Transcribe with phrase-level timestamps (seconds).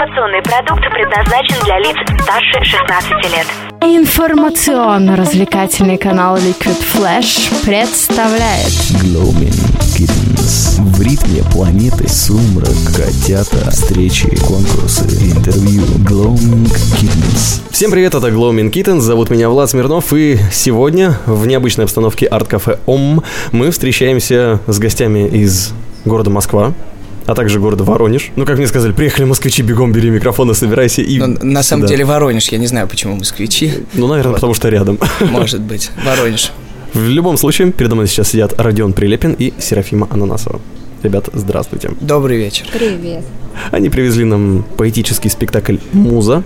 [0.00, 3.46] Информационный продукт предназначен для лиц старше 16 лет.
[3.82, 9.52] Информационно-развлекательный канал Liquid Flash представляет Glowing
[9.94, 10.80] Kittens.
[10.80, 15.82] В ритме планеты сумрак, котята, встречи, конкурсы, интервью.
[16.08, 16.64] Glowing
[16.98, 17.60] Kittens.
[17.70, 22.78] Всем привет, это Glowing Kittens, зовут меня Влад Смирнов, и сегодня в необычной обстановке арт-кафе
[22.86, 23.22] ОМ
[23.52, 25.74] мы встречаемся с гостями из
[26.06, 26.72] города Москва,
[27.26, 28.30] а также города Воронеж.
[28.36, 31.18] Ну, как мне сказали, приехали москвичи, бегом бери микрофон и собирайся и...
[31.18, 31.88] Но, на самом Да.
[31.88, 33.72] деле Воронеж, я не знаю, почему москвичи.
[33.94, 34.98] Ну, наверное, потому что рядом.
[35.20, 36.52] Может быть, Воронеж.
[36.94, 40.60] В любом случае, передо мной сейчас сидят Родион Прилепин и Серафима Ананасова.
[41.02, 41.92] Ребята, здравствуйте.
[42.00, 42.66] Добрый вечер.
[42.72, 43.24] Привет.
[43.70, 46.42] Они привезли нам поэтический спектакль «Муза»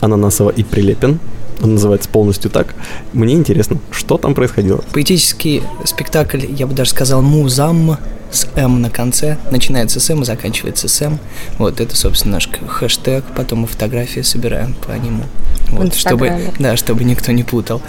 [0.00, 1.18] Ананасова и Прилепин.
[1.62, 2.74] Он называется полностью так.
[3.14, 4.84] Мне интересно, что там происходило?
[4.92, 7.96] Поэтический спектакль, я бы даже сказал, музам
[8.30, 9.38] с М на конце.
[9.50, 11.18] Начинается с М и заканчивается с М.
[11.58, 13.24] Вот это, собственно, наш хэштег.
[13.36, 15.24] Потом мы фотографии собираем по нему.
[15.70, 17.82] Вот, чтобы, да, чтобы никто не путал.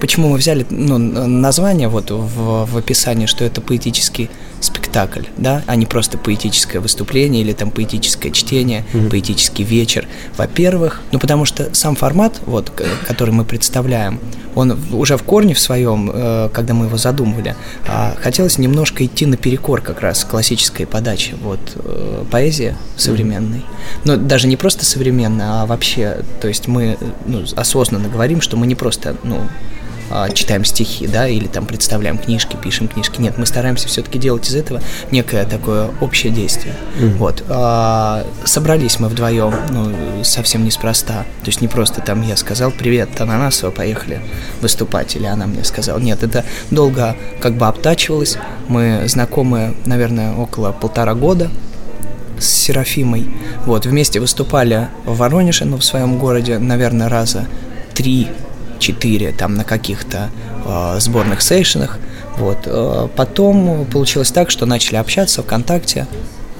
[0.00, 4.30] Почему мы взяли ну, название вот в, в описании, что это поэтический
[4.60, 10.06] спектакль, да, а не просто поэтическое выступление или там поэтическое чтение, поэтический вечер.
[10.36, 12.70] Во-первых, ну потому что сам формат, вот,
[13.06, 14.20] который мы представляем,
[14.54, 17.56] он уже в корне в своем, э, когда мы его задумывали,
[17.88, 23.64] а, хотелось немножко идти наперекор как раз классической подачи, вот, э, поэзии современной.
[24.04, 28.66] Но даже не просто современной, а вообще, то есть мы ну, осознанно говорим, что мы
[28.66, 29.40] не просто, ну,
[30.14, 33.18] а, читаем стихи, да, или там представляем книжки, пишем книжки.
[33.18, 36.74] Нет, мы стараемся все-таки делать из этого некое такое общее действие.
[37.16, 37.42] Вот.
[37.48, 41.24] А, собрались мы вдвоем, ну, совсем неспроста.
[41.42, 44.20] То есть не просто там я сказал, привет, Ананасова, поехали
[44.60, 45.98] выступать, или она мне сказала.
[45.98, 48.36] Нет, это долго как бы обтачивалось.
[48.68, 51.50] Мы знакомы, наверное, около полтора года
[52.38, 53.30] с Серафимой.
[53.66, 57.46] Вот, вместе выступали в Воронеже, ну, в своем городе, наверное, раза
[57.94, 60.30] три-четыре там на каких-то
[60.64, 61.98] э, сборных сейшенах.
[62.36, 62.58] Вот.
[62.66, 66.06] э, потом получилось так, что начали общаться ВКонтакте.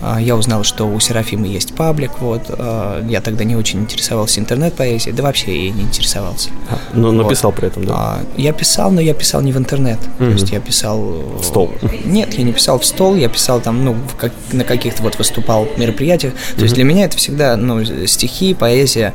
[0.05, 2.43] А, Я узнал, что у Серафимы есть паблик, вот.
[2.49, 6.51] э, Я тогда не очень интересовался интернет-поэзией, да вообще я и не интересовался.
[6.93, 7.23] Ну, Вот.
[7.25, 7.95] написал при этом, да?
[7.97, 9.99] А, Я писал, но я писал не в интернет.
[10.19, 10.33] То Мгм.
[10.33, 10.99] есть я писал...
[11.01, 11.71] э, В стол.
[12.05, 15.69] Нет, я не писал в стол, я писал там, ну, как- на каких-то вот выступал
[15.77, 16.35] мероприятиях.
[16.57, 19.15] То есть для меня это всегда, ну, стихи, поэзия,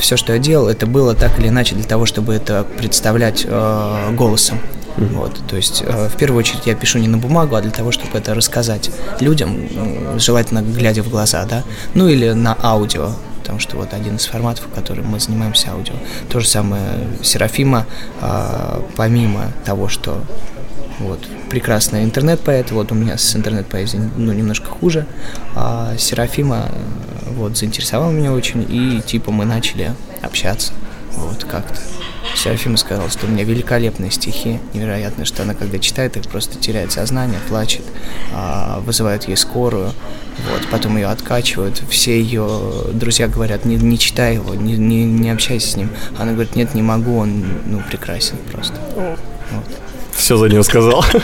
[0.00, 4.10] все, что я делал, это было так или иначе для того, чтобы это представлять э,
[4.96, 5.16] голосом.
[5.16, 7.92] Вот, то есть, э, в первую очередь, я пишу не на бумагу, а для того,
[7.92, 8.90] чтобы это рассказать
[9.20, 9.68] людям,
[10.18, 11.62] желательно глядя в глаза, да,
[11.94, 13.10] ну или на аудио,
[13.46, 15.94] потому что вот один из форматов, которым мы занимаемся аудио.
[16.28, 16.82] То же самое
[17.22, 17.86] Серафима,
[18.20, 20.20] а, помимо того, что
[20.98, 25.06] вот, прекрасный интернет-поэт, вот у меня с интернет-поэзией ну, немножко хуже,
[25.54, 29.92] а Серафима э, вот, заинтересовала меня очень, и типа мы начали
[30.22, 30.72] общаться,
[31.16, 31.78] вот как-то.
[32.34, 36.92] Серафима сказала, что у меня великолепные стихи, невероятно, что она, когда читает их, просто теряет
[36.92, 37.84] сознание, плачет,
[38.32, 39.92] а, вызывают ей скорую,
[40.50, 42.48] вот, потом ее откачивают, все ее
[42.92, 45.90] друзья говорят, не, не читай его, не, не, не общайся с ним.
[46.18, 48.74] Она говорит, нет, не могу, он ну, прекрасен просто.
[48.94, 49.64] Вот.
[50.14, 51.04] Все за нее сказал.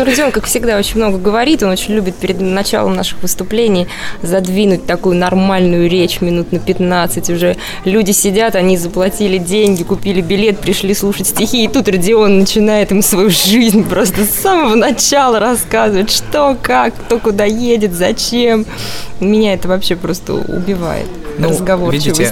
[0.00, 1.62] Ну, Родион, как всегда, очень много говорит.
[1.62, 3.86] Он очень любит перед началом наших выступлений
[4.22, 7.28] задвинуть такую нормальную речь минут на 15.
[7.28, 11.64] Уже люди сидят, они заплатили деньги, купили билет, пришли слушать стихи.
[11.64, 17.18] И тут Родион начинает им свою жизнь просто с самого начала рассказывать, что, как, кто
[17.18, 18.64] куда едет, зачем.
[19.20, 21.08] Меня это вообще просто убивает.
[21.38, 21.48] Ну,
[21.92, 22.24] видите,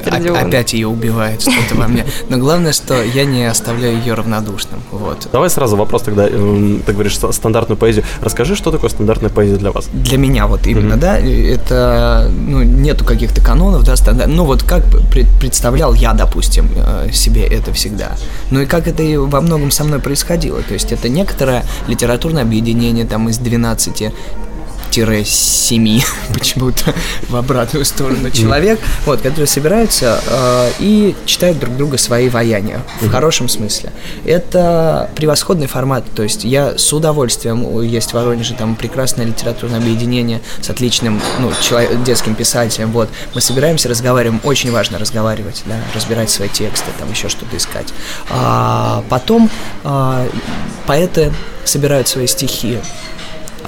[0.47, 2.05] опять ее убивает что-то во мне.
[2.29, 4.81] Но главное, что я не оставляю ее равнодушным.
[4.91, 5.29] Вот.
[5.33, 8.05] Давай сразу вопрос тогда, эм, ты говоришь ста- стандартную поэзию.
[8.23, 9.89] Расскажи, что такое стандартная поэзия для вас?
[9.93, 11.01] Для меня вот именно, Мгм.
[11.01, 16.69] да, это, ну, нету каких-то канонов, да, стандарт, ну, вот как пред- представлял я, допустим,
[16.77, 18.13] э, себе это всегда.
[18.51, 22.43] Ну, и как это и во многом со мной происходило, то есть это некоторое литературное
[22.43, 24.13] объединение там из 12
[25.25, 26.01] 7
[26.35, 26.95] почему-то
[27.29, 33.11] в обратную сторону человек, вот, которые собираются э, и читают друг друга свои ваяния в
[33.11, 33.93] хорошем смысле.
[34.25, 40.41] Это превосходный формат, то есть я с удовольствием, есть в Воронеже там прекрасное литературное объединение
[40.61, 46.31] с отличным ну, чело- детским писателем, вот, мы собираемся, разговариваем, очень важно разговаривать, да, разбирать
[46.31, 47.93] свои тексты, там еще что-то искать.
[48.31, 49.51] А потом
[49.85, 50.27] а,
[50.87, 51.33] поэты
[51.65, 52.79] собирают свои стихи,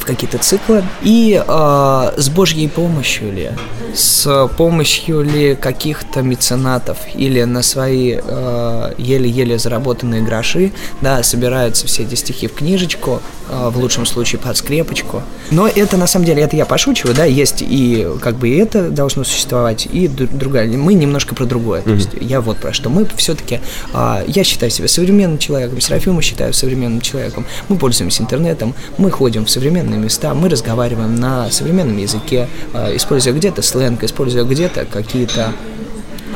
[0.01, 0.83] в какие-то циклы.
[1.03, 3.51] И э, с Божьей помощью ли,
[3.95, 12.03] с помощью ли каких-то меценатов или на свои э, еле-еле заработанные гроши, да, собираются все
[12.03, 15.23] эти стихи в книжечку, э, в лучшем случае под скрепочку.
[15.51, 18.91] Но это на самом деле, это я пошучиваю, да, есть и как бы и это
[18.91, 20.69] должно существовать, и другая.
[20.69, 21.83] Мы немножко про другое.
[21.83, 22.89] То есть я вот про что.
[22.89, 23.61] Мы все-таки,
[23.93, 27.47] э, я считаю себя современным человеком, Серафима считаю современным человеком.
[27.69, 33.33] Мы пользуемся интернетом, мы ходим в современные места, мы разговариваем на современном языке, э, используя
[33.33, 35.53] где-то сленг, используя где-то какие-то,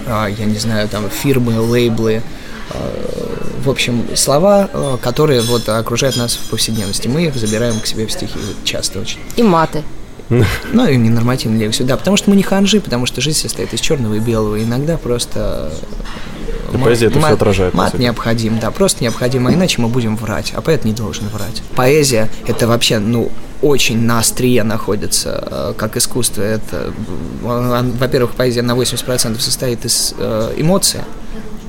[0.07, 2.23] э, я не знаю, там фирмы, лейблы,
[2.71, 4.69] э, в общем, слова,
[5.01, 7.09] которые вот окружают нас в повседневности.
[7.09, 9.19] Мы их забираем к себе в стихи часто очень.
[9.37, 9.83] И маты.
[10.29, 13.81] Ну и ненормативный лексик, да, потому что мы не ханжи, потому что жизнь состоит из
[13.81, 14.63] черного и белого.
[14.63, 15.73] Иногда просто
[16.73, 20.17] И поэзия это всё отражает, по Мат необходим, да, просто необходим, а иначе мы будем
[20.17, 21.63] врать, а поэт не должен врать.
[21.75, 23.31] Поэзия– это вообще, ну,
[23.63, 26.43] очень на острие находится, э, как искусство.
[26.43, 26.93] Это,
[27.43, 31.01] во-первых, поэзия на 80% состоит из э, эмоций,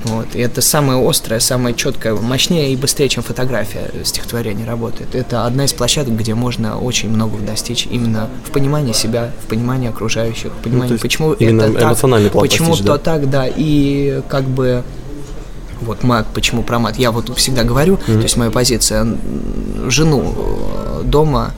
[0.04, 5.14] вот, и это самое острое, самое четкое, мощнее и быстрее, чем фотография стихотворения работает.
[5.14, 9.88] Это одна из площадок, где можно очень многого достичь именно в понимании себя, в понимании
[9.88, 11.98] окружающих, в понимании, есть почему это так,
[12.32, 12.98] почему то да.
[12.98, 14.84] так, да, и как бы
[15.80, 16.96] вот мат, почему про мат?
[16.96, 19.06] Я вот всегда говорю, то есть моя позиция,
[19.88, 21.52] жену э, дома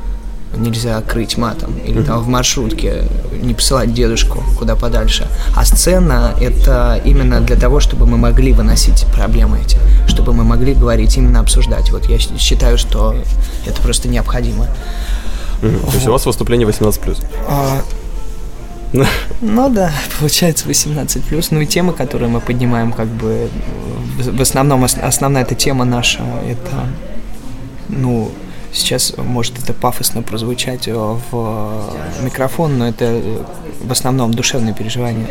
[0.57, 3.05] нельзя крыть матом, или там в маршрутке
[3.43, 5.27] не посылать дедушку куда подальше.
[5.55, 9.79] А сцена— это именно для того, чтобы мы могли выносить проблемы эти,
[10.09, 11.91] чтобы мы могли говорить, именно обсуждать.
[11.93, 13.15] Вот я считаю, что
[13.67, 14.67] это просто необходимо.
[15.63, 15.81] Мгм.
[15.81, 17.25] То есть у вас выступление 18+.
[17.49, 17.83] А,
[19.41, 21.51] Ну да, получается 18 плюс.
[21.51, 23.49] Ну и темы, которые мы поднимаем, как бы
[24.19, 26.89] в основном ос- основная эта тема наша, это
[27.89, 28.31] ну
[28.79, 33.45] сейчас может это пафосно прозвучать э, в э, микрофон, но это э,
[33.83, 35.29] в основном душевные переживания.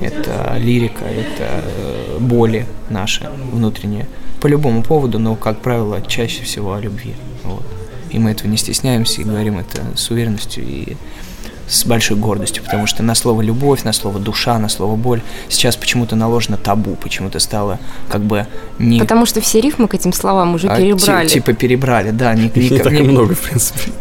[0.00, 1.64] Это лирика, это
[2.18, 4.06] боли наши внутренние.
[4.40, 7.14] По любому поводу, но, как правило, чаще всего о любви.
[7.44, 7.64] Вот.
[8.10, 10.96] И мы этого не стесняемся и говорим это с уверенностью и
[11.68, 15.76] с большой гордостью, потому что на слово любовь, на слово душа, на слово боль сейчас
[15.76, 17.78] почему-то наложено табу, почему-то стало
[18.08, 18.46] как бы
[18.78, 21.28] не Потому что все рифмы к этим словам уже а, ти- перебрали.
[21.28, 23.92] типа перебрали, да, не, не, Не так не- много, в принципе.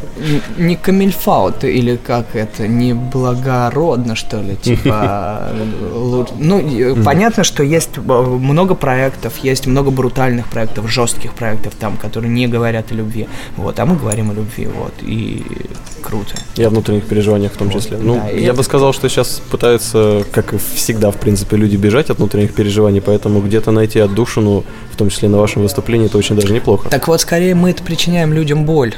[0.58, 5.52] не- не камильфаут или как это, не благородно, что ли, типа,
[6.40, 12.32] ну, понятно, что есть э, много проектов, есть много брутальных проектов, жестких проектов там, которые
[12.32, 13.28] не говорят о любви,
[13.58, 15.44] вот, а мы говорим о любви, вот, и
[16.02, 16.36] круто.
[16.56, 17.98] И о внутренних переживаниях в том числе.
[17.98, 21.76] Ну, да, я это- бы сказал, что сейчас пытаются, как и всегда, в принципе, люди
[21.76, 26.18] бежать от внутренних переживаний, поэтому где-то найти отдушину, в том числе на вашем выступлении, это
[26.18, 26.90] очень даже неплохо.
[26.90, 28.96] Так вот, скорее мы это причиняем людям боль.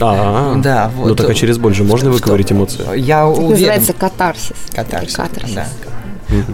[0.00, 1.08] А, Да, вот.
[1.08, 2.82] Ну так а через боль же можно выговорить эмоции?
[2.98, 3.50] Я Это уверен.
[3.50, 4.52] называется катарсис.
[4.74, 5.16] Катарсис.
[5.16, 5.54] Катарсис.
[5.54, 5.66] Да.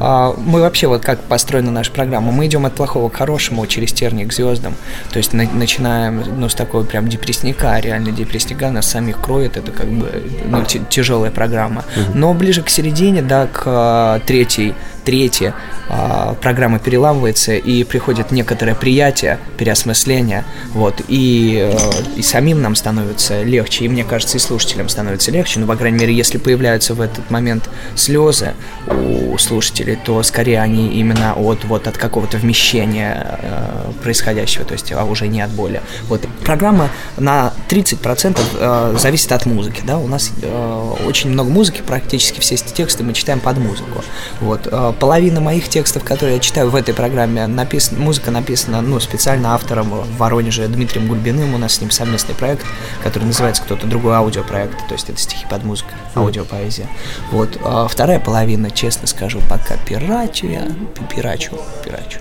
[0.00, 3.92] А, мы вообще, вот как построена наша программа, мы идем от плохого к хорошему через
[3.92, 4.74] тернии к звездам.
[5.12, 9.72] То есть на- начинаем ну, с такого прям депрессника, реально депрессника нас самих кроет, это
[9.72, 11.84] как бы ну, ти- тяжелая программа.
[12.14, 14.74] Но ближе к середине, да, к а, третьей,
[15.06, 15.52] третьей
[15.88, 21.78] а, программа переламывается и приходит некоторое приятие, переосмысление, вот, и, э,
[22.16, 26.00] и самим нам становится легче, и мне кажется, и слушателям становится легче, ну, по крайней
[26.00, 28.54] мере, если появляются в этот момент слезы
[28.88, 34.92] у слушателей, то скорее они именно от, вот, от какого-то вмещения э, происходящего, то есть
[34.92, 35.80] а уже не от боли.
[36.08, 41.82] Вот, программа на 30% э, зависит от музыки, да, у нас э, очень много музыки,
[41.86, 44.02] практически все эти тексты мы читаем под музыку,
[44.40, 48.98] вот, э, половина моих текстов, которые я читаю в этой программе, написана, музыка написана, ну,
[49.00, 52.64] специально автором в Воронеже Дмитрием Гульбиным, у нас с ним совместный проект,
[53.02, 56.88] который называется кто-то другой аудиопроект, то есть это стихи под музыку, аудиопоэзия.
[57.30, 60.68] Вот, а вторая половина, честно скажу, пока пирачу я,
[61.14, 62.20] пирачу, пирачу.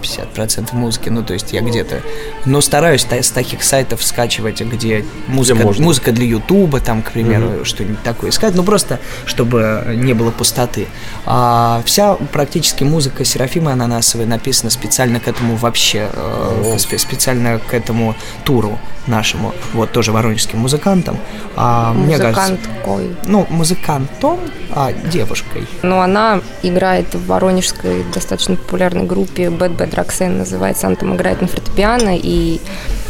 [0.00, 2.00] 50% музыки, ну то есть я где-то,
[2.44, 5.84] но стараюсь та- с таких сайтов скачивать, где музыка, можно.
[5.84, 10.86] музыка для Ютуба, там, к примеру, что-нибудь такое искать, ну просто, чтобы не было пустоты.
[11.24, 17.74] А вся практически музыка Серафима Ананасовой написана специально к этому вообще, э, спе- специально к
[17.74, 21.16] этому туру нашему, вот тоже воронежским музыкантам.
[21.54, 23.16] А, мне кажется, Музыканткой.
[23.26, 24.40] ну, музыкантом,
[24.74, 25.64] а девушкой.
[25.82, 30.86] Но она играет в воронежской достаточно популярной группе Bad Bad Roxanne, называется.
[30.86, 32.60] Она там играет на фортепиано, и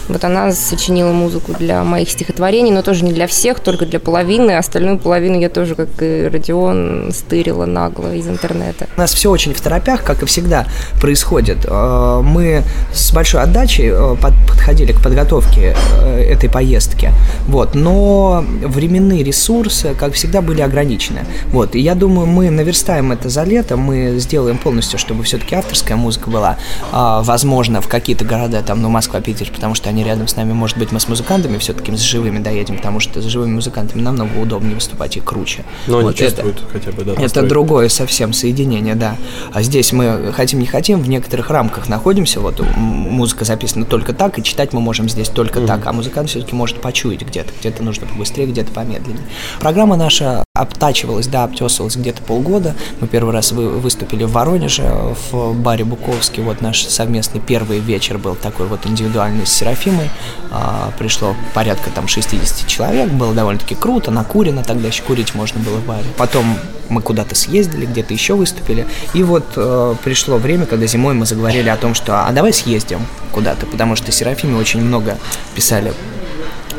[0.09, 4.53] Вот она сочинила музыку для моих стихотворений, но тоже не для всех, только для половины.
[4.57, 8.87] Остальную половину я тоже, как и Родион, стырила нагло из интернета.
[8.97, 10.67] У нас все очень в торопях, как и всегда
[11.01, 11.59] происходит.
[11.67, 17.11] Э, Мы с большой отдачей э, под- подходили к подготовке э, этой поездки,
[17.47, 21.21] вот, но временные ресурсы, как всегда, были ограничены.
[21.49, 25.97] Вот, и я думаю, мы наверстаем это за лето, мы сделаем полностью, чтобы все-таки авторская
[25.97, 26.57] музыка была,
[26.93, 30.53] а, возможно, в какие-то города, там, ну, Москва, Питер, потому что они рядом с нами,
[30.53, 34.37] может быть, мы с музыкантами все-таки с живыми доедем, потому что с живыми музыкантами намного
[34.39, 35.65] удобнее выступать и круче.
[35.87, 37.13] Но они Вот, это- чувствуют хотя бы, да.
[37.13, 37.49] это настрой.
[37.49, 39.17] другое совсем соединение, да.
[39.53, 42.41] А здесь мы хотим не хотим, в некоторых рамках находимся.
[42.41, 45.87] Вот музыка записана только так, и читать мы можем здесь только так.
[45.87, 47.53] А музыкант все-таки может почуять где-то.
[47.61, 49.25] Где-то нужно побыстрее, где-то помедленнее.
[49.61, 52.75] Программа наша обтачивалась, да, обтесывалась где-то полгода.
[53.01, 56.43] Мы первый раз вы- выступили в Воронеже, в баре Буковский.
[56.43, 60.11] Вот наш совместный первый вечер был такой вот индивидуальный с Серафимой.
[60.51, 63.11] А, пришло порядка там 60 человек.
[63.11, 64.63] Было довольно-таки круто, накурено.
[64.63, 66.05] Тогда еще курить можно было в баре.
[66.17, 66.59] Потом
[66.89, 68.87] мы куда-то съездили, где-то еще выступили.
[69.15, 73.01] И вот э, пришло время, когда зимой мы заговорили о том, что а давай съездим
[73.33, 75.19] куда-то, потому что Серафиме очень много
[75.55, 75.93] писали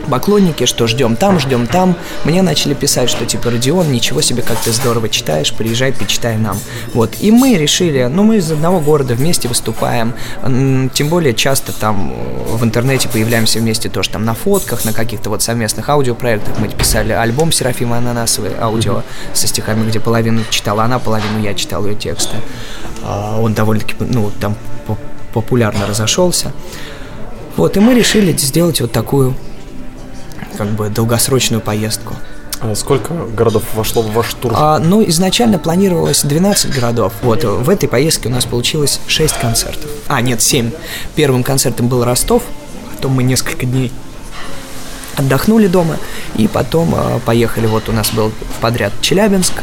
[0.09, 1.95] поклонники, что ждем там, ждем там.
[2.23, 6.57] Мне начали писать, что типа Родион, ничего себе, как ты здорово читаешь, приезжай, почитай нам.
[6.93, 7.15] Вот.
[7.19, 10.13] И мы решили, ну мы из одного города вместе выступаем,
[10.93, 15.29] тем более часто там э, в интернете появляемся вместе тоже там на фотках, на каких-то
[15.29, 16.57] вот совместных аудиопроектах.
[16.59, 21.85] Мы писали альбом Серафима Ананасовой, аудио со стихами, где половину читала она, половину я читал
[21.85, 22.37] ее тексты.
[23.03, 24.97] А, Он довольно-таки, ну, там по-
[25.33, 26.51] популярно разошелся.
[27.55, 29.33] Вот, и мы решили сделать вот такую
[30.57, 32.15] как бы долгосрочную поездку.
[32.59, 34.51] А сколько городов вошло в ваш тур?
[34.55, 37.13] А, ну, изначально планировалось 12 городов.
[37.21, 39.89] Вот, в этой поездке у нас получилось 6 концертов.
[40.07, 40.71] А, нет, 7.
[41.15, 42.43] Первым концертом был Ростов,
[42.95, 43.91] потом мы несколько дней
[45.15, 45.97] отдохнули дома,
[46.35, 49.53] и потом а, поехали, вот у нас был подряд Челябинск,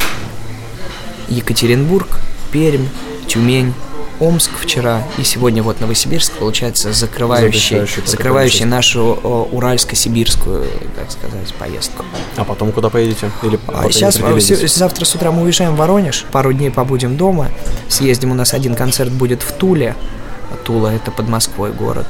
[1.28, 2.18] Екатеринбург,
[2.52, 2.86] Пермь,
[3.26, 3.72] Тюмень,
[4.20, 8.70] Омск вчера и сегодня вот Новосибирск, получается, закрывающий, закрывающий концерт.
[8.70, 12.04] нашу э, уральско-сибирскую, так сказать, поездку.
[12.36, 13.30] А потом куда поедете?
[13.42, 17.48] Или А Сейчас, с- завтра с утра мы уезжаем в Воронеж, пару дней побудем дома,
[17.88, 19.96] съездим, у нас один концерт будет в Туле,
[20.64, 22.06] Тула это под Москвой город.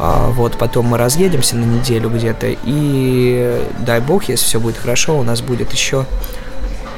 [0.00, 5.16] А, вот потом мы разъедемся на неделю где-то, и дай бог, если все будет хорошо,
[5.16, 6.04] у нас будет еще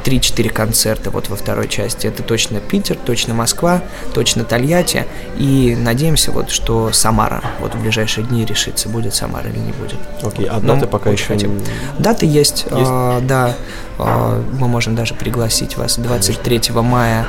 [0.09, 2.07] 3-4 концерта вот во второй части.
[2.07, 3.83] Это точно Питер, точно Москва,
[4.15, 5.07] точно Тольятти.
[5.37, 9.99] И надеемся, вот, что Самара вот в ближайшие дни решится, будет Самара или не будет.
[10.23, 11.61] Окей, а даты пока очень еще хотим.
[11.99, 13.55] Даты есть, а, да.
[13.99, 17.27] А, мы можем даже пригласить вас 23 мая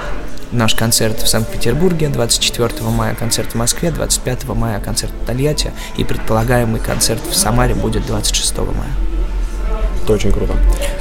[0.54, 6.06] наш концерт в Санкт-Петербурге, 24 мая концерт в Москве, 25 мая концерт в Тольятти и
[6.06, 9.09] предполагаемый концерт в Самаре будет 26 мая.
[10.10, 10.56] Это очень круто.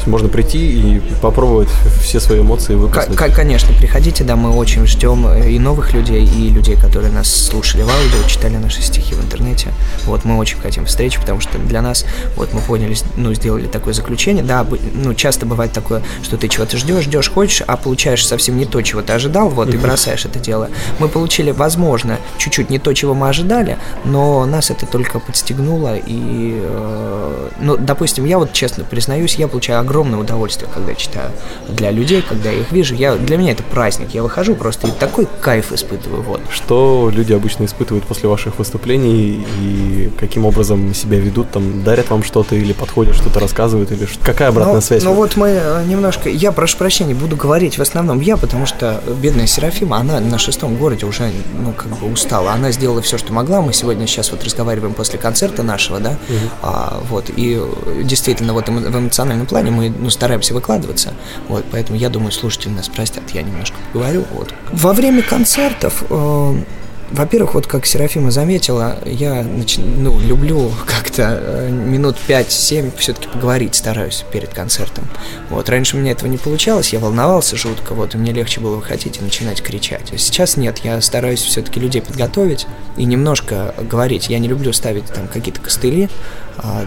[0.05, 0.59] Можно прийти
[0.97, 1.71] и попробовать
[2.03, 6.51] все свои эмоции к- конечно, приходите, да, мы очень ждем э, и новых людей, и
[6.51, 9.69] людей, которые нас слушали в аудио, читали наши стихи в интернете.
[10.05, 12.05] Вот мы очень хотим встречи, потому что для нас,
[12.37, 14.45] вот мы поняли, ну, сделали такое заключение.
[14.45, 18.67] Да, ну, часто бывает такое, что ты чего-то ждешь, ждешь, хочешь, а получаешь совсем не
[18.67, 20.69] то, чего ты ожидал, вот, и бросаешь это дело.
[20.99, 26.61] Мы получили, возможно, чуть-чуть не то, чего мы ожидали, но нас это только подстегнуло, и,
[26.63, 31.31] э, ну, допустим, я вот честно признаюсь, я получаю огромное удовольствие, когда читаю
[31.69, 32.95] для людей, когда я их вижу.
[32.95, 34.09] Я, для меня это праздник.
[34.13, 36.23] Я выхожу просто и такой кайф испытываю.
[36.23, 36.41] Вот.
[36.51, 42.23] Что люди обычно испытывают после ваших выступлений и каким образом себя ведут, там, дарят вам
[42.23, 45.03] что-то или подходят, что-то рассказывают, или что- какая обратная ну, связь?
[45.05, 49.01] Ну вот мы э, немножко, я прошу прощения, буду говорить в основном я, потому что
[49.21, 51.31] бедная Серафима, она на шестом городе уже,
[51.63, 52.53] ну, как бы устала.
[52.53, 53.61] Она сделала все, что могла.
[53.61, 56.17] Мы сегодня сейчас вот разговариваем после концерта нашего, да,
[56.63, 61.15] а, вот, и э, действительно вот эмо- в эмоциональном плане мы, ну, стараемся выкладываться,
[61.49, 64.55] вот, поэтому я думаю, слушатели нас простят, я немножко поговорю, вот.
[64.73, 66.63] Во время концертов э,
[67.11, 74.25] во-первых, вот как Серафима заметила, я ну, люблю как-то э, минут 5-7 все-таки поговорить стараюсь
[74.31, 75.05] перед концертом.
[75.49, 78.77] Вот, раньше у меня этого не получалось, я волновался жутко, вот, и мне легче было
[78.77, 80.13] выходить и начинать кричать.
[80.13, 82.67] А сейчас нет, я стараюсь все-таки людей подготовить
[82.97, 84.29] и немножко говорить.
[84.29, 86.11] Я не люблю ставить там какие-то костыли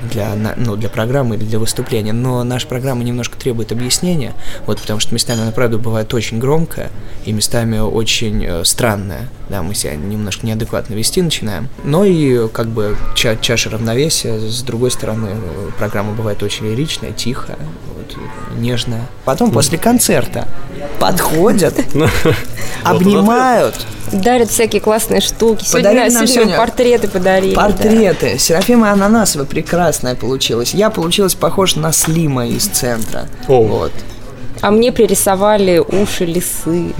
[0.10, 4.34] для, на- ну, для программы или для выступления, но наша программа немножко требует объяснения,
[4.66, 6.90] вот, потому что местами она, правда, бывает очень громкая
[7.26, 12.68] и местами очень э, странная, да, мы себя немножко неадекватно вести начинаем, но и как
[12.68, 15.30] бы ча- чаша равновесия, с другой стороны,
[15.78, 17.58] программа бывает очень лиричная, тихая,
[17.96, 18.18] вот,
[18.60, 19.08] нежная.
[19.26, 20.48] Потом после концерта
[21.00, 21.74] подходят,
[22.84, 25.64] обнимают, Дарят всякие классные штуки.
[25.64, 27.56] Сегодня, Подарили нам сегодня сегодня портреты подарили.
[27.56, 27.62] да.
[27.62, 28.38] Портреты.
[28.38, 30.74] Серафима Ананасова прекрасная получилась.
[30.74, 33.28] Я получилась похож на Слима из центра.
[33.48, 33.62] О.
[33.64, 33.92] Вот.
[34.62, 36.94] А мне пририсовали уши лисы.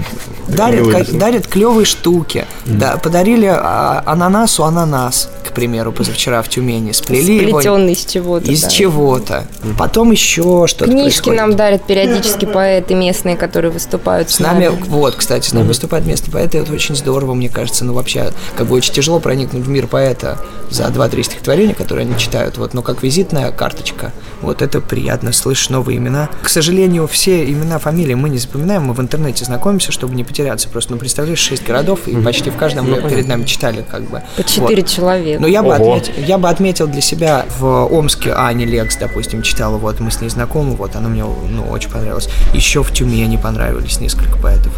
[0.48, 2.44] Дарят, как- дарят клевые штуки.
[2.66, 6.92] Да, подарили а, ананасу ананас, к примеру, позавчера в Тюмени.
[6.92, 8.50] Сплели его Сплетенный из чего-то.
[8.50, 8.68] из да.
[8.68, 9.44] чего-то.
[9.78, 11.40] Потом еще что-то Книжки происходит.
[11.40, 16.04] нам дарят периодически поэты местные, которые выступают с, С нами, вот, кстати, с нами выступает
[16.06, 17.84] местный поэт, и это очень здорово, мне кажется.
[17.84, 20.38] Ну, вообще, как бы очень тяжело проникнуть в мир поэта
[20.70, 25.68] за 2-3 стихотворения, которые они читают, вот, но как визитная карточка, вот это приятно, слышишь
[25.70, 26.28] новые имена.
[26.42, 30.68] К сожалению, все имена, фамилии мы не запоминаем, мы в интернете знакомимся, чтобы не потеряться.
[30.68, 34.22] Просто, ну, представляешь, 6 городов, и почти в каждом мы перед нами читали, как бы.
[34.36, 34.90] По четыре Вот.
[34.90, 35.40] человека.
[35.40, 39.76] Но я бы, отметил, я бы отметил для себя в Омске Ани Лекс, допустим, читала,
[39.76, 42.28] вот мы с ней знакомы, вот она мне ну, очень понравилась.
[42.52, 44.72] Еще в Тюмени понравились несколько поэтов.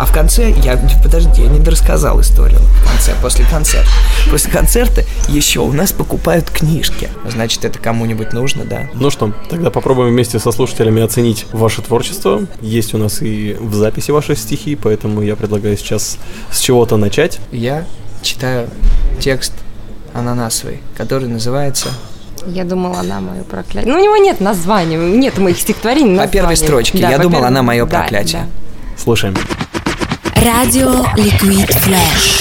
[0.00, 3.90] А в конце, я, подожди, я не дорассказал историю в конце, после концерта.
[4.30, 7.10] После концерта еще у нас покупают книжки.
[7.28, 8.88] Значит, это кому-нибудь нужно, да?
[8.94, 12.40] Ну что, тогда попробуем вместе со слушателями оценить ваше творчество.
[12.62, 16.16] Есть у нас и в записи ваши стихи, поэтому я предлагаю сейчас
[16.50, 17.38] с чего-то начать.
[17.52, 17.84] Я
[18.22, 18.70] читаю
[19.20, 19.52] текст
[20.14, 21.88] ананасовый, который называется
[22.46, 23.92] Я думала, она мое проклятие.
[23.92, 26.16] Ну, у него нет названия, нет моих стихотворений.
[26.16, 26.68] По первой названия.
[26.68, 26.98] строчке.
[27.02, 28.48] Да, Я думала, первой- она мое да, проклятие.
[28.96, 28.96] да.
[28.96, 29.36] Слушаем.
[30.42, 32.40] Радио Liquid Flash.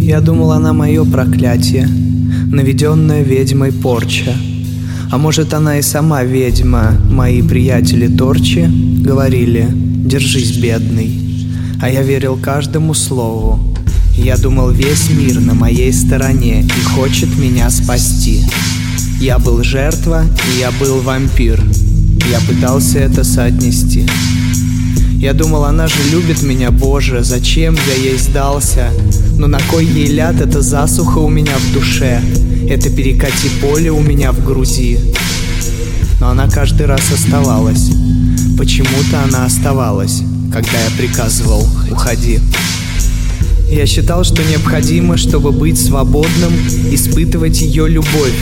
[0.00, 4.34] Я думал, она мое проклятие, наведенная ведьмой порча.
[5.12, 8.66] А может, она и сама ведьма, мои приятели Торчи
[9.00, 11.10] говорили «Держись, бедный».
[11.82, 13.58] А я верил каждому слову.
[14.16, 18.44] Я думал, весь мир на моей стороне и хочет меня спасти.
[19.20, 21.60] Я был жертва, и я был вампир.
[22.30, 24.06] Я пытался это соотнести.
[25.14, 28.90] Я думал, она же любит меня, боже, зачем я ей сдался?
[29.36, 32.22] Но на кой ей ляд эта засуха у меня в душе?
[32.70, 35.00] Это перекати поле у меня в груди.
[36.20, 37.90] Но она каждый раз оставалась.
[38.56, 40.22] Почему-то она оставалась,
[40.52, 42.40] когда я приказывал «Уходи».
[43.68, 46.52] Я считал, что необходимо, чтобы быть свободным,
[46.90, 48.32] испытывать ее любовь,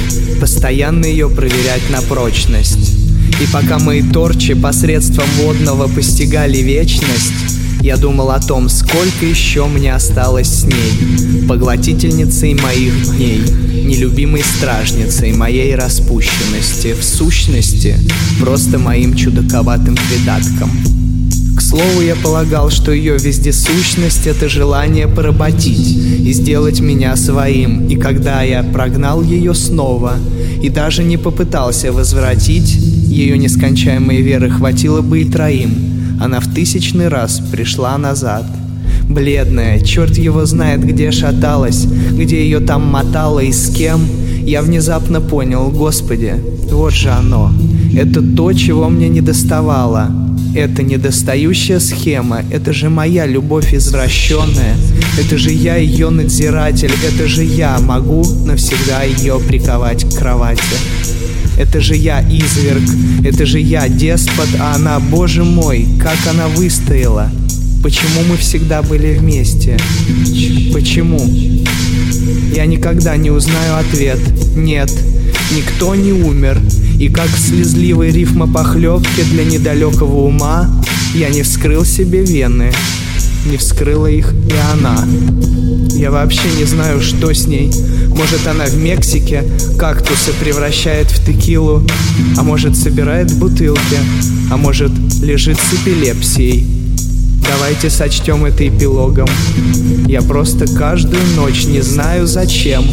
[0.40, 2.92] постоянно ее проверять на прочность.
[3.40, 7.53] И пока мои торчи посредством водного постигали вечность,
[7.84, 13.40] я думал о том, сколько еще мне осталось с ней, поглотительницей моих дней,
[13.84, 17.98] нелюбимой стражницей моей распущенности, в сущности,
[18.40, 20.70] просто моим чудаковатым придатком.
[21.54, 25.94] К слову, я полагал, что ее вездесущность— это желание поработить
[26.26, 30.14] и сделать меня своим, и когда я прогнал ее снова
[30.62, 35.93] и даже не попытался возвратить, ее нескончаемой веры хватило бы и троим,
[36.24, 38.46] она в тысячный раз пришла назад.
[39.08, 44.00] Бледная, черт его знает, где шаталась, где ее там мотало и с кем,
[44.42, 46.34] я внезапно понял, Господи,
[46.70, 47.52] вот же оно.
[47.94, 50.10] Это то, чего мне не доставало.
[50.54, 54.76] Это недостающая схема, это же моя любовь извращенная,
[55.18, 60.62] это же я ее надзиратель, это же я могу навсегда ее приковать к кровати.
[61.56, 62.82] Это же я изверг,
[63.24, 67.30] это же я деспот, а она, боже мой, как она выстояла.
[67.82, 69.76] Почему мы всегда были вместе?
[70.72, 71.20] Почему?
[72.54, 74.18] Я никогда не узнаю ответ.
[74.56, 74.90] Нет,
[75.54, 76.60] никто не умер.
[76.98, 80.70] И как в слезливой рифмопохлебке для недалекого ума,
[81.14, 82.72] я не вскрыл себе вены.
[83.44, 85.06] Не вскрыла их и она.
[85.90, 87.70] Я вообще не знаю, что с ней.
[88.08, 89.44] Может, она в Мексике
[89.78, 91.86] кактусы превращает в текилу,
[92.36, 93.98] а может, собирает бутылки,
[94.50, 96.66] а может, лежит с эпилепсией.
[97.46, 99.28] Давайте сочтем это эпилогом.
[100.06, 102.84] Я просто каждую ночь не знаю зачем,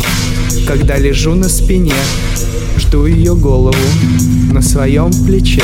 [0.68, 1.94] когда лежу на спине,
[2.78, 3.76] жду ее голову
[4.52, 5.64] на своем плече.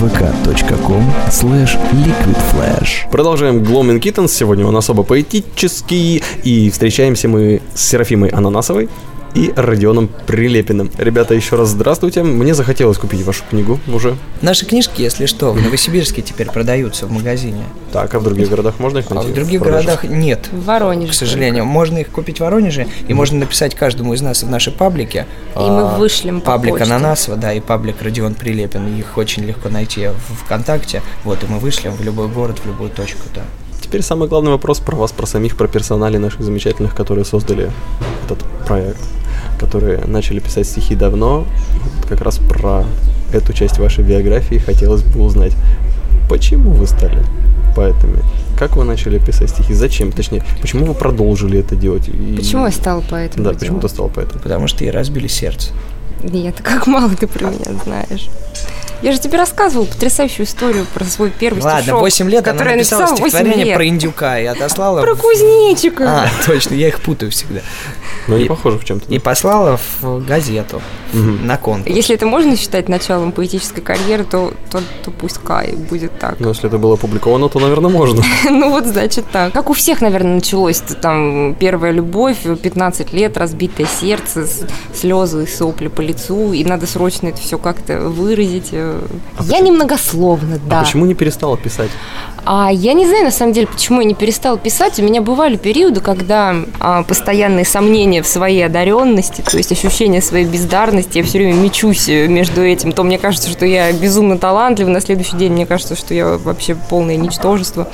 [0.00, 4.28] vk.com slash liquidflash Продолжаем Gloaming Kittens.
[4.28, 6.22] Сегодня он особо поэтический.
[6.42, 8.88] И встречаемся мы с Серафимой Ананасовой.
[9.34, 10.90] И Родионом Прилепиным.
[10.98, 12.22] Ребята, еще раз здравствуйте.
[12.22, 14.16] Мне захотелось купить вашу книгу уже.
[14.42, 17.64] Наши книжки, если что, в Новосибирске теперь продаются в магазине.
[17.92, 19.30] Так, а в других городах можно их А найти?
[19.30, 19.86] в других продаже?
[19.86, 20.48] городах нет.
[20.52, 21.12] В Воронеже.
[21.12, 24.72] К сожалению, можно их купить в Воронеже, и можно написать каждому из нас в нашей
[24.72, 25.26] паблике.
[25.56, 26.92] И мы А, вышлем по Паблик почте.
[26.92, 28.98] Ананасова, да, и паблик Родион Прилепин.
[28.98, 31.02] Их очень легко найти в ВКонтакте.
[31.24, 33.42] Вот, и мы вышлем в любой город, в любую точку, да.
[33.80, 37.70] Теперь самый главный вопрос про вас, про самих, про персонали наших замечательных, которые создали
[38.24, 39.00] этот проект,
[39.60, 41.44] которые начали писать стихи давно.
[41.74, 42.84] И вот как раз про
[43.32, 45.52] эту часть вашей биографии хотелось бы узнать.
[46.28, 47.22] Почему вы стали
[47.76, 48.22] поэтами?
[48.58, 49.74] Как вы начали писать стихи?
[49.74, 50.12] Зачем?
[50.12, 52.08] Точнее, почему вы продолжили это делать?
[52.08, 53.44] И- Почему я стала поэтому?
[53.44, 54.40] Да, почему ты стал поэтом?
[54.40, 55.70] Потому что ей разбили сердце.
[56.22, 58.28] Нет, как мало ты про меня знаешь.
[59.02, 62.70] Я же тебе рассказывала потрясающую историю про свой первый Ладно, стишок, 8 лет она который
[62.72, 63.74] я написала написала 8 стихотворение лет.
[63.76, 65.00] про индюка и отослала...
[65.00, 66.04] Про в- кузнечика.
[66.24, 67.60] А, точно, я их путаю всегда.
[68.28, 69.10] Ну, И- похожи в чем-то.
[69.10, 70.82] И послала в газету
[71.14, 71.96] на конкурс.
[71.96, 76.38] Если это можно считать началом поэтической карьеры, то, то, то пускай будет так.
[76.38, 78.22] Но если это было опубликовано, то, наверное, можно.
[78.50, 79.54] Ну вот, значит, так.
[79.54, 84.46] Как у всех, наверное, началось там первая любовь, 15 лет, разбитое сердце,
[84.94, 88.68] слезы и сопли по лицу, и надо срочно это все как-то выразить.
[88.72, 89.00] э.
[89.40, 90.80] Я немногословно, да.
[90.80, 91.90] А почему не перестала писать?
[92.44, 94.98] А я не знаю, на самом деле, почему я не перестала писать.
[94.98, 100.46] У меня бывали периоды, когда а, постоянные сомнения в своей одаренности, то есть ощущение своей
[100.46, 102.92] бездарности, я все время мечусь э, между этим.
[102.92, 106.74] То мне кажется, что я безумно талантлив, на следующий день мне кажется, что я вообще
[106.74, 107.88] полное ничтожество.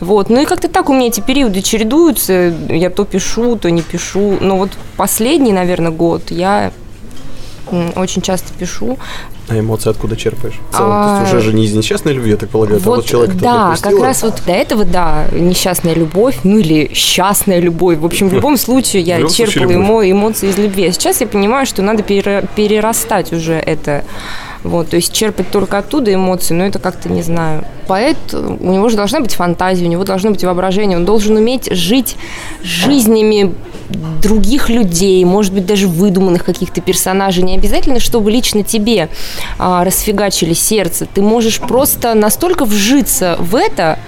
[0.00, 0.30] Вот.
[0.30, 2.54] Ну и как-то так у меня эти периоды чередуются.
[2.68, 4.38] Я то пишу, то не пишу.
[4.40, 6.72] Но вот последний, наверное, год я
[7.96, 8.98] очень часто пишу.
[9.48, 10.54] А эмоции откуда черпаешь?
[10.70, 12.88] В целом, то А, есть уже же не из несчастной любви, я так полагаю, а
[12.88, 17.58] вот человек это да, как раз вот до этого, да, несчастная любовь, ну или счастная
[17.60, 17.98] любовь.
[17.98, 20.86] В общем, в любом случае я черпала эмоции из любви.
[20.86, 24.04] А сейчас я понимаю, что надо перера- перерастать уже это.
[24.64, 27.64] Вот, то есть черпать только оттуда эмоции, но это как-то не знаю.
[27.86, 31.72] Поэт, у него же должна быть фантазия, у него должно быть воображение, он должен уметь
[31.72, 32.16] жить
[32.62, 33.54] жизнями
[34.22, 37.42] других людей, может быть, даже выдуманных каких-то персонажей.
[37.42, 39.08] Не обязательно, чтобы лично тебе
[39.58, 41.06] а, расфигачили сердце.
[41.06, 43.98] Ты можешь просто настолько вжиться в это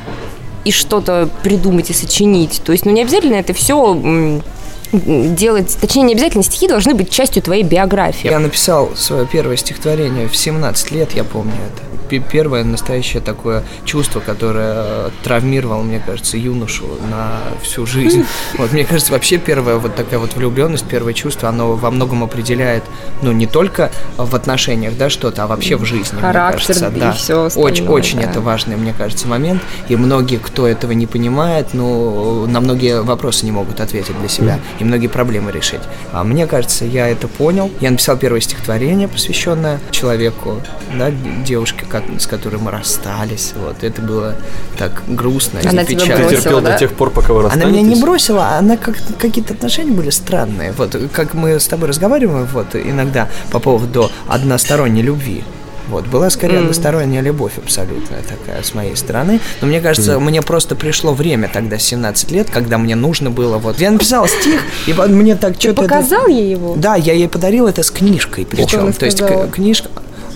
[0.64, 2.60] и что-то придумать и сочинить.
[2.64, 4.42] То есть, ну, не обязательно это все
[4.92, 8.28] делать, точнее, не обязательно стихи должны быть частью твоей биографии.
[8.28, 11.89] Я написал свое первое стихотворение в 17 лет, я помню это.
[12.10, 18.24] Пе- Первое настоящее такое чувство, которое э, травмировало, мне кажется, юношу на всю жизнь.
[18.58, 22.82] Вот, мне кажется, вообще первая вот такая вот влюбленность, первое чувство, оно во многом определяет,
[23.22, 27.00] ну, не только в отношениях, да, что-то, а вообще в жизни, Характер мне кажется.
[27.00, 27.12] да.
[27.12, 28.24] всё Очень, очень да.
[28.28, 29.62] это важный, мне кажется, момент.
[29.88, 34.58] И многие, кто этого не понимает, ну, на многие вопросы не могут ответить для себя.
[34.80, 35.80] И многие проблемы решить.
[36.12, 37.70] А мне кажется, я это понял.
[37.80, 40.60] Я написал первое стихотворение, посвященное человеку,
[40.98, 41.10] да,
[41.44, 43.52] девушке, ко- с которой мы расстались.
[43.56, 44.34] Вот, это было
[44.78, 46.16] так грустно Она и тебя печально.
[46.16, 46.72] Ты бросила, терпел да?
[46.72, 47.82] до тех пор, пока вы Она расстанетесь?
[47.82, 50.72] меня не бросила, она как какие-то отношения были странные.
[50.72, 55.44] Вот как мы с тобой разговариваем, вот иногда по поводу односторонней любви.
[55.90, 59.40] Вот, была скорее односторонняя любовь абсолютная такая с моей стороны.
[59.60, 63.80] Но мне кажется, мне просто пришло время тогда, 17 лет, когда мне нужно было вот...
[63.80, 65.82] Я написал стих, и мне так Ты что-то...
[65.82, 66.76] показал ей его?
[66.76, 68.80] Да, я ей подарил это с книжкой причем.
[68.80, 69.20] она То есть
[69.52, 69.88] книжка...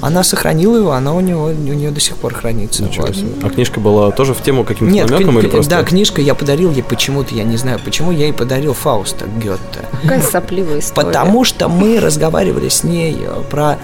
[0.06, 2.82] Она сохранила его, она у него, у нее до сих пор хранится.
[2.82, 3.16] Ничего Вот.
[3.16, 3.28] себе.
[3.42, 5.70] А книжка была тоже в тему каким-то Нет, намеком кни- или просто?
[5.70, 9.80] да, книжка я подарил ей почему-то, я не знаю, почему я ей подарил Фауста Гетте.
[10.02, 11.06] Какая сопливая история.
[11.06, 13.78] Потому что мы разговаривали с ней э, про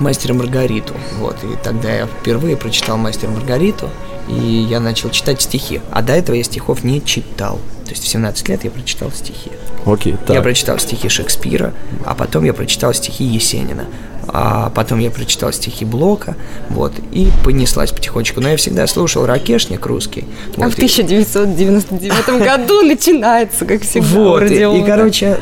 [0.00, 0.94] мастера Маргариту.
[1.20, 3.90] Вот, и тогда я впервые прочитал мастера Маргариту,
[4.28, 4.34] и
[4.68, 5.80] я начал читать стихи.
[5.92, 7.60] А до этого я стихов не читал.
[7.84, 9.52] То есть в 17 лет я прочитал стихи.
[9.84, 10.34] Окей, так.
[10.34, 11.72] Я прочитал стихи Шекспира,
[12.04, 13.84] а потом я прочитал стихи Есенина.
[14.34, 16.36] А потом я прочитал стихи Блока,
[16.70, 18.40] вот, и понеслась потихонечку.
[18.40, 20.24] Но я всегда слушал Ракешник русский.
[20.56, 25.38] А вот, в и- 1999 году начинается, как всегда, Вот, и, короче,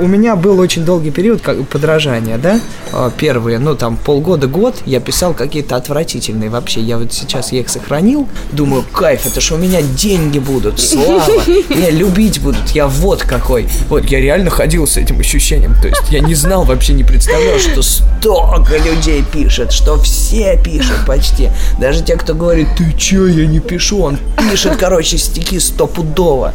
[0.00, 2.60] у меня был очень долгий период как, подражания, да,
[2.92, 7.68] А, первые, ну, там, полгода-год я писал какие-то отвратительные вообще, я вот сейчас я их
[7.68, 13.22] сохранил, думаю, кайф, это ж у меня деньги будут, слава, меня любить будут, я вот
[13.22, 17.04] какой, вот, я реально ходил с этим ощущением, то есть я не знал, вообще не
[17.04, 17.82] представлял, что
[18.24, 23.60] столько людей пишет, что все пишут почти, даже те, кто говорит, ты чё, я не
[23.60, 24.18] пишу, он
[24.50, 26.54] пишет, короче, стихи стопудово,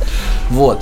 [0.50, 0.82] вот.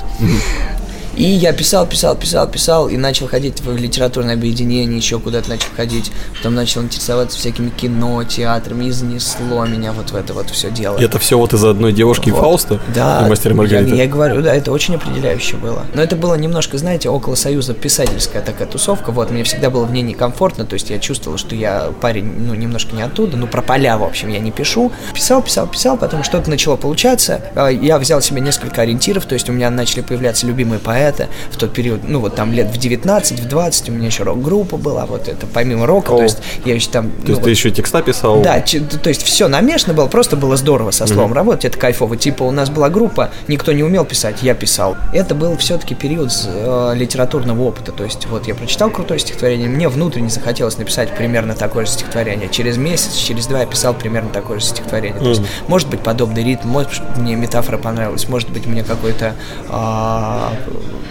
[1.18, 5.70] И я писал, писал, писал, писал, и начал ходить в литературное объединение, еще куда-то начал
[5.76, 6.12] ходить.
[6.36, 10.96] Потом начал интересоваться всякими кино, театрами, и занесло меня вот в это вот все дело.
[11.00, 12.42] И это все вот из-за одной девушки Вот.
[12.42, 12.80] Фауста?
[12.94, 13.96] Да, И мастера Маргарита?
[13.96, 15.88] Я, я говорю, да, это очень определяюще было.
[15.96, 19.12] Но это было немножко, знаете, около Союза писательская такая тусовка.
[19.12, 22.54] Вот, мне всегда было в ней некомфортно, то есть я чувствовал, что я парень, ну,
[22.54, 24.92] немножко не оттуда, ну, про поля, в общем, я не пишу.
[25.16, 27.42] Писал, писал, писал, потом что-то начало получаться.
[27.56, 31.07] А, Я взял себе несколько ориентиров, то есть у меня начали появляться любимые поэты
[31.52, 34.78] в тот период, ну, вот там лет в 19, в 20 у меня еще рок-группа
[34.78, 36.17] была, вот это помимо рока, О.
[36.17, 37.10] то есть я еще там...
[37.10, 38.41] То ну, есть вот- ты еще текста писал?
[38.41, 42.17] да, ч- то есть все намешано было, просто было здорово со словом работать, это кайфово.
[42.17, 44.96] Типа у нас была группа, никто не умел писать, я писал.
[45.13, 49.89] Это был все-таки период э, литературного опыта, то есть вот я прочитал крутое стихотворение, мне
[49.89, 52.50] внутренне захотелось написать примерно такое же стихотворение.
[52.50, 55.20] Через месяц, через два я писал примерно такое же стихотворение.
[55.20, 59.36] То есть может быть подобный ритм, может мне метафора понравилась, может быть мне какое-то
[59.70, 60.54] а,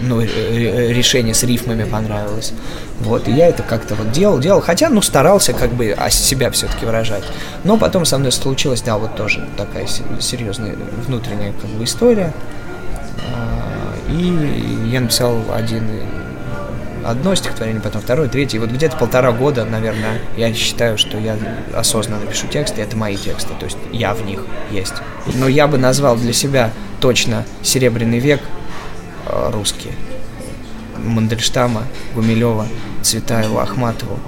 [0.01, 2.53] ну, ре- ре- решение с рифмами понравилось.
[2.99, 6.49] Вот, и я это как-то вот делал, делал, хотя, ну, старался как бы о себя
[6.51, 7.23] все-таки выражать.
[7.63, 10.75] Но потом со мной случилась, да, вот тоже такая се- серьезная
[11.07, 12.33] внутренняя как бы история.
[13.33, 15.83] А, И я написал один
[17.05, 18.57] одно стихотворение, потом второе, третье.
[18.57, 21.37] И вот где-то полтора года, наверное, я считаю, что я
[21.75, 24.93] осознанно пишу тексты, это мои тексты, то есть я в них есть.
[25.35, 28.43] Но я бы назвал для себя точно «Серебряный век» э,
[29.53, 29.93] русские.
[31.03, 31.83] Мандельштама,
[32.15, 32.67] Гумилева,
[33.01, 34.19] Цветаева, Ахматову.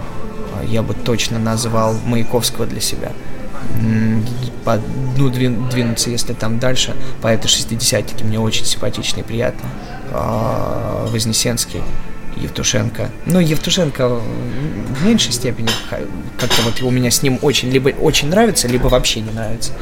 [0.59, 3.11] А Я бы точно назвал Маяковского для себя.
[4.63, 4.79] По-
[5.17, 9.69] ну, двин- двинуться, если там дальше, поэты шестидесятники мне очень симпатичны и приятно.
[10.11, 11.81] А, Вознесенский,
[12.37, 13.09] Евтушенко.
[13.25, 15.69] Ну, Евтушенко в меньшей степени
[16.39, 19.73] как-то вот у меня с ним очень либо очень нравится, либо вообще не нравится.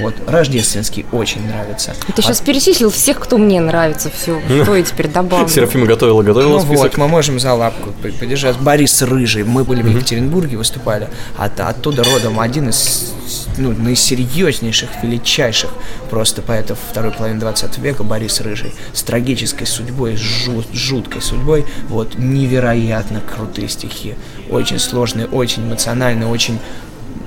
[0.00, 0.14] Вот.
[0.26, 1.94] Рождественский очень нравится.
[2.14, 4.10] Ты сейчас перечислил всех, кто мне нравится.
[4.10, 5.48] Все, что я теперь добавлю?
[5.48, 6.78] Серафима готовила, готовила Ну список.
[6.92, 7.90] вот, мы можем за лапку
[8.20, 8.56] подержать.
[8.58, 11.08] Борис Рыжий, мы были в Екатеринбурге, выступали.
[11.36, 13.12] От, оттуда родом один из
[13.56, 15.70] ну, наисерьезнейших, величайших
[16.10, 18.74] просто поэтов второй половины 20 века, Борис Рыжий.
[18.92, 21.64] С трагической судьбой, с жут- жуткой судьбой.
[21.94, 24.16] Вот, невероятно крутые стихи.
[24.50, 26.58] Очень сложные, очень эмоциональные, очень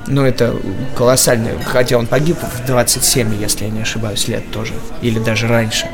[0.07, 0.57] ну, это
[0.97, 1.51] колоссально.
[1.63, 4.73] Хотя он погиб в 27, если я не ошибаюсь, лет тоже.
[5.01, 5.87] Или даже раньше.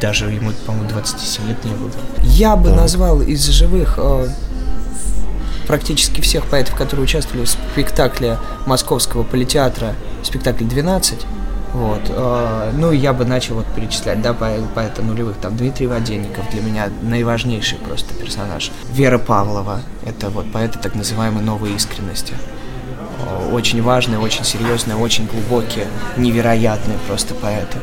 [0.00, 1.90] Даже ему, по-моему, 27 лет не было.
[2.22, 4.28] Я бы назвал из живых э,
[5.66, 11.14] практически всех поэтов, которые участвовали в спектакле Московского политеатра, спектакль «12».
[11.72, 12.00] Вот.
[12.08, 15.36] э, ну, я бы начал вот перечислять, да, поэ- поэта нулевых.
[15.36, 18.70] Там Дмитрий Воденников для меня наиважнейший просто персонаж.
[18.92, 22.34] Вера Павлова, это вот поэты так называемой новой искренности.
[23.20, 27.78] Э, Очень важные, очень серьезные, очень глубокие, невероятные просто поэты.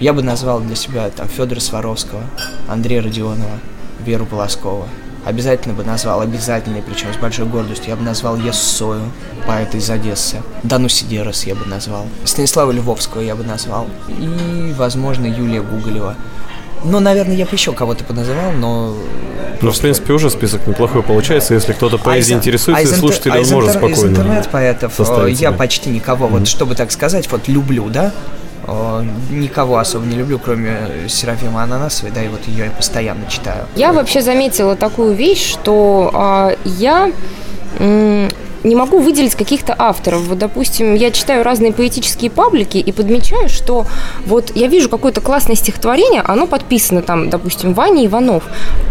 [0.00, 2.22] Я бы назвал для себя там Федора Сваровского,
[2.68, 3.58] Андрея Родионова,
[4.04, 4.86] Веру Полоскова.
[5.24, 9.00] Обязательно бы назвал, обязательно, причем с большой гордостью, я бы назвал Ессою,
[9.46, 10.42] поэта из Одессы.
[10.62, 12.06] Дану Сидерос я бы назвал.
[12.24, 13.86] Станислава Львовского я бы назвал.
[14.08, 16.14] И, возможно, Юлия Гуголева.
[16.84, 18.94] Ну, наверное, я бы еще кого-то поназывал, но...
[19.62, 21.54] Ну, в принципе, уже список неплохой получается.
[21.54, 24.12] Если кто-то А поэзией интересуется, а из слушатель, а он из может интер- Из спокойно
[24.12, 28.12] интернет-поэтов э, я почти никого, вот чтобы так сказать, вот люблю, да,
[29.30, 33.66] никого особо не люблю, кроме Серафима Ананасовой, да, и вот ее я постоянно читаю.
[33.76, 37.12] Я вообще заметила такую вещь, что а, я
[38.64, 40.22] не могу выделить каких-то авторов.
[40.22, 43.86] Вот, допустим, я читаю разные поэтические паблики и подмечаю, что
[44.26, 48.44] вот я вижу какое-то классное стихотворение, оно подписано там, допустим, Ваня Иванов.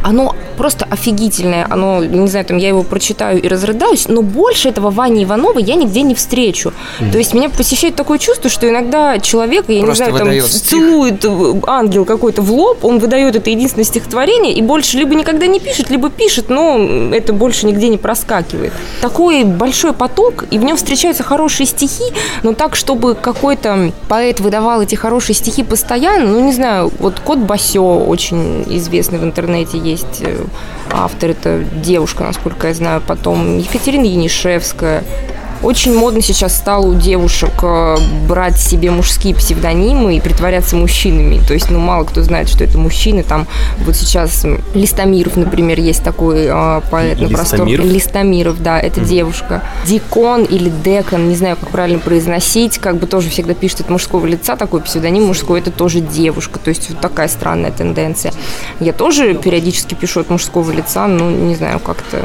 [0.04, 4.92] Оно просто офигительное, оно, не знаю, там я его прочитаю и разрыдаюсь, но больше этого
[4.92, 6.74] Вани Иванова я нигде не встречу.
[7.12, 10.46] То есть меня посещает такое чувство, что иногда человек, я Просто не знаю, там выдает
[10.52, 10.70] стих.
[10.70, 15.48] целует э, ангел какой-то в лоб, он выдает это единственное стихотворение и больше либо никогда
[15.48, 16.78] не пишет, либо пишет, но
[17.12, 18.74] это больше нигде не проскакивает.
[19.02, 22.04] Такой большой поток, и в нем встречаются хорошие стихи,
[22.44, 27.40] но так, чтобы какой-то поэт выдавал эти хорошие стихи постоянно, ну, не знаю, вот Кот
[27.40, 30.44] Басё очень известный в интернете есть э,
[30.92, 35.06] автор, это девушка, насколько я знаю, потом Екатерина Янишевская,
[35.64, 37.96] очень модно сейчас стало у девушек э,
[38.28, 41.40] брать себе мужские псевдонимы и притворяться мужчинами.
[41.48, 43.24] То есть, ну, мало кто знает, что это мужчины.
[43.24, 43.48] Там
[43.80, 47.68] вот сейчас Листомиров, например, есть такой э, поэт на просторах.
[47.68, 48.62] Листомиров?
[48.62, 49.64] Да, это девушка.
[49.86, 54.26] Дикон или Декон, не знаю, как правильно произносить, как бы тоже всегда пишет от мужского
[54.26, 56.60] лица, такой псевдоним мужской, это тоже девушка.
[56.60, 58.34] То есть вот такая странная тенденция.
[58.80, 62.20] Я тоже периодически пишу от мужского лица, но не знаю, как-то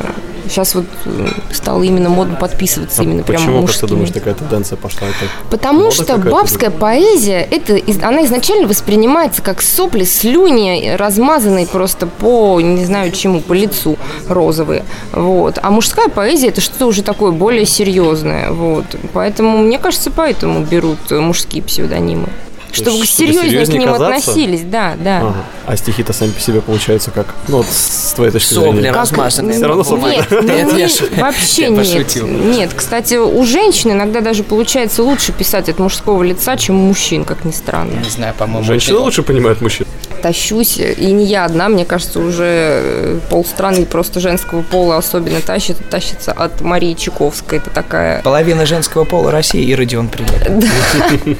[0.48, 4.34] Сейчас вот э, стало именно модно подписываться А именно прям Почему, как ты думаешь, такая
[4.34, 5.08] тенденция пошла?
[5.08, 5.16] Это
[5.50, 12.84] Потому что бабская поэзия, это, она изначально воспринимается как сопли, слюни, размазанные просто по, не
[12.84, 13.96] знаю чему, по лицу
[14.28, 14.84] розовые.
[15.12, 15.58] Вот.
[15.62, 18.50] А мужская поэзия это что-то уже такое более серьезное.
[18.50, 18.86] Вот.
[19.12, 22.28] Поэтому, мне кажется, поэтому берут мужские псевдонимы.
[22.72, 24.31] Чтобы чтобы серьезнее к ним казаться?
[24.31, 25.18] относились, да, да.
[25.20, 25.35] Ага.
[25.66, 27.35] А стихи-то сами по себе получаются как?
[27.48, 28.92] Ну, вот с твоей точки Сопли зрения.
[28.92, 29.57] размазанные.
[29.57, 30.11] Всё равно сопли.
[30.16, 31.78] Нет, Нет, ну, я не- вообще я нет.
[31.78, 32.26] пошутил.
[32.26, 37.24] Нет, кстати, у женщин иногда даже получается лучше писать от мужского лица, чем у мужчин,
[37.24, 37.92] как ни странно.
[38.02, 38.64] Не знаю, по-моему.
[38.64, 39.87] Женщины лучше понимают мужчин.
[40.18, 45.76] Тащусь, и не я одна, мне кажется, уже э, полстраны просто женского пола особенно тащит,
[45.90, 47.59] тащится от Марии Чайковской.
[47.59, 50.62] Это такая Половина женского пола России и Родион Прилепин.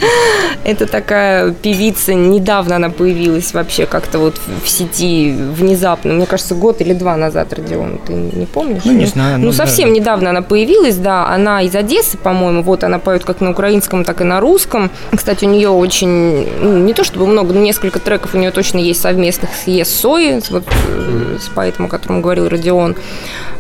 [0.65, 6.13] Это такая певица, недавно она появилась вообще как-то вот в- сети внезапно.
[6.13, 8.83] Мне кажется, год или два назад, Родион, ты не помнишь?
[8.85, 9.95] Ну, не знаю, Ну, ну, совсем да.
[9.97, 11.27] недавно она появилась, да.
[11.29, 12.63] Она из Одессы, по-моему.
[12.63, 14.91] Вот она поет как на украинском, так и на русском.
[15.15, 18.68] Кстати, у нее очень, ну, не то чтобы много, но несколько треков у нее точно
[18.77, 22.97] есть совместных с Ес Сои, с вот э, с поэтом, о котором говорил Родион.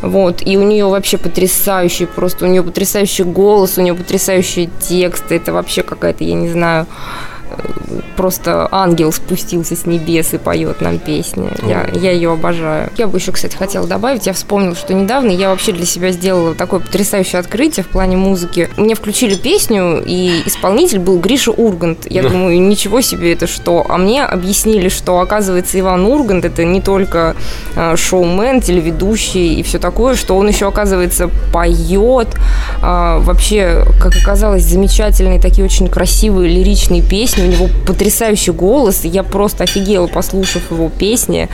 [0.02, 0.46] Вот.
[0.46, 5.36] И у нее вообще потрясающий, просто у нее потрясающий голос, у нее потрясающие тексты.
[5.36, 6.86] Это вообще какая-то, я не знаю,
[8.16, 11.48] просто ангел спустился с небес и поет нам песни.
[11.62, 12.90] Я, я ее обожаю.
[12.96, 16.54] Я бы еще, кстати, хотела добавить, я вспомнила, что недавно я вообще для себя сделала
[16.54, 18.68] такое потрясающее открытие в плане музыки.
[18.76, 22.10] Мне включили песню, и исполнитель был Гриша Ургант.
[22.10, 23.86] Я думаю, ничего себе, это что?
[23.88, 27.36] А мне объяснили, что, оказывается, Иван Ургант это не только
[27.76, 32.28] э, шоумен, телеведущий и все такое, что он еще, оказывается, поет.
[32.82, 37.37] А, вообще, как оказалось, замечательные такие очень красивые лиричные песни.
[37.38, 39.04] У него потрясающий голос.
[39.04, 41.48] Я просто офигела, послушав его песни.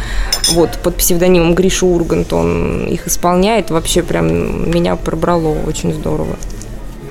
[0.52, 3.70] Вот, под псевдонимом Гриша Ургант он их исполняет.
[3.70, 5.56] Вообще прям меня пробрало.
[5.66, 6.36] Очень здорово.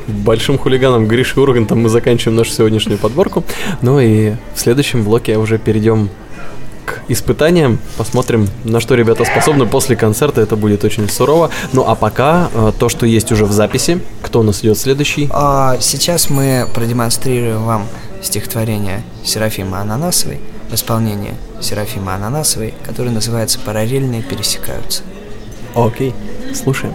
[0.08, 3.44] Большим хулиганом Гришей Ургантом мы заканчиваем нашу сегодняшнюю подборку.
[3.82, 6.10] Ну и в следующем блоке уже перейдем
[6.86, 7.80] к испытаниям.
[7.98, 10.42] Посмотрим, на что ребята способны после концерта.
[10.42, 11.52] Это будет очень сурово.
[11.72, 14.02] Ну а пока э, то, что есть уже в записи.
[14.22, 15.30] Кто у нас идет следующий?
[15.32, 17.88] А сейчас мы продемонстрируем вам
[18.24, 25.04] стихотворение Серафима Ананасовой в исполнении Серафима Ананасовой, которое называется «Параллельные пересекаются».
[25.76, 26.14] Окей,
[26.56, 26.94] слушаем.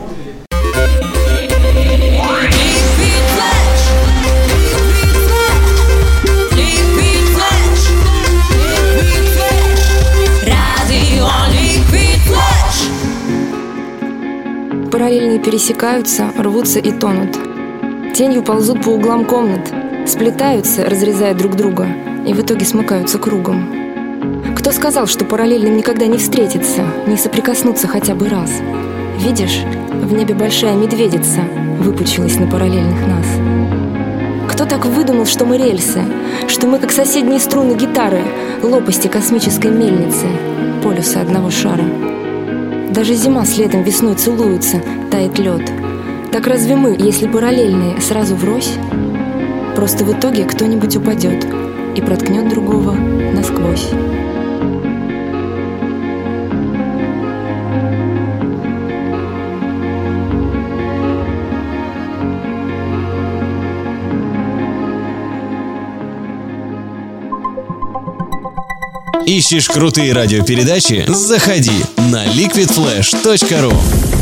[14.91, 17.39] Параллельные пересекаются, рвутся и тонут.
[18.15, 19.71] Тенью ползут по углам комнат,
[20.09, 21.87] сплетаются, разрезая друг друга,
[22.27, 24.55] и в итоге смыкаются кругом.
[24.57, 28.51] Кто сказал, что параллельным никогда не встретиться, не соприкоснуться хотя бы раз?
[29.19, 29.61] Видишь,
[29.93, 31.41] в небе большая медведица
[31.79, 33.27] выпучилась на параллельных нас.
[34.53, 36.03] Кто так выдумал, что мы рельсы,
[36.49, 38.23] что мы как соседние струны гитары,
[38.63, 40.27] лопасти космической мельницы,
[40.83, 41.85] полюса одного шара?
[42.91, 45.71] Даже зима с летом весной целуются, тает лед.
[46.33, 48.73] Так разве мы, если параллельные, сразу врозь?
[49.79, 51.47] Просто в итоге кто-нибудь упадет
[51.95, 53.87] и проткнет другого насквозь.
[69.27, 71.05] Ищешь крутые радиопередачи?
[71.07, 74.08] Заходи на liquidflash.ru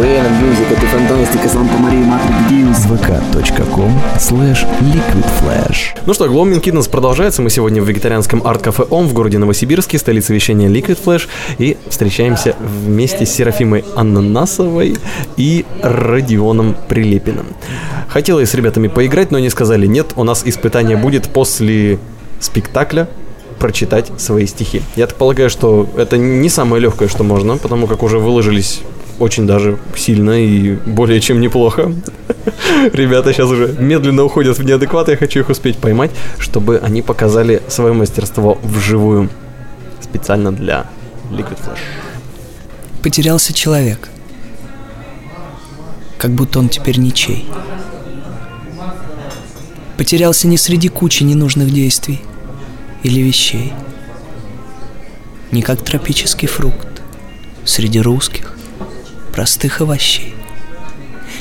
[0.00, 2.86] Musica di fantastica Santa Maria Mater di Deus.
[2.86, 5.94] vk.com slash liquidflash.
[6.06, 7.42] Ну что, Gloaming Kittens продолжается.
[7.42, 11.28] Мы сегодня в вегетарианском арт-кафе ОМ в городе Новосибирске, столице вещания Liquid Flash.
[11.58, 14.96] И встречаемся вместе с Серафимой Ананасовой
[15.36, 17.48] и Родионом Прилепиным.
[18.08, 21.98] Хотела я с ребятами поиграть, но они сказали, нет, у нас испытание будет после
[22.40, 23.06] спектакля
[23.58, 24.80] прочитать свои стихи.
[24.96, 28.80] Я так полагаю, что это не самое легкое, что можно, потому как уже выложились
[29.20, 31.92] очень даже сильно и более чем неплохо.
[32.92, 37.62] Ребята сейчас уже медленно уходят в неадекват, я хочу их успеть поймать, чтобы они показали
[37.68, 39.28] свое мастерство вживую.
[40.00, 40.86] Специально для
[41.30, 41.78] Liquid Flash.
[43.02, 44.08] Потерялся человек.
[46.18, 47.46] как будто он теперь ничей.
[49.96, 52.20] Потерялся не среди кучи ненужных действий
[53.02, 53.72] или вещей,
[55.50, 56.88] не как тропический фрукт
[57.64, 58.54] среди русских
[59.32, 60.34] простых овощей,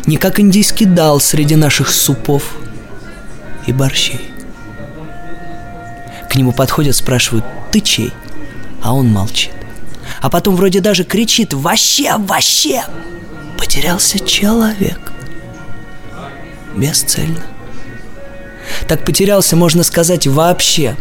[0.06, 2.56] не как индийский дал среди наших супов
[3.68, 4.22] и борщей.
[6.30, 8.14] К нему подходят, спрашивают, ты чей?
[8.84, 9.52] А он молчит.
[10.22, 12.84] А потом вроде даже кричит, вообще, вообще,
[13.58, 15.12] потерялся человек.
[16.76, 17.42] Бесцельно.
[18.88, 20.96] Так потерялся, можно сказать, вообще.